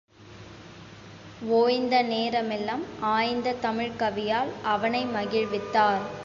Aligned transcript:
ஓய்ந்த 1.49 2.01
நேரமெல்லாம் 2.03 2.83
ஆய்ந்த 3.01 3.55
தமிழ்க்கவியால் 3.61 4.51
அவனை 4.63 5.05
மகிழ்வித்தார். 5.05 6.03